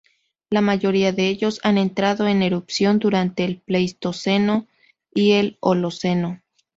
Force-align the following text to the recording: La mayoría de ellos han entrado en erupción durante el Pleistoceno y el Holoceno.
La 0.49 0.61
mayoría 0.61 1.11
de 1.11 1.27
ellos 1.27 1.59
han 1.61 1.77
entrado 1.77 2.27
en 2.27 2.41
erupción 2.41 2.97
durante 2.97 3.43
el 3.45 3.59
Pleistoceno 3.61 4.65
y 5.13 5.33
el 5.33 5.57
Holoceno. 5.59 6.41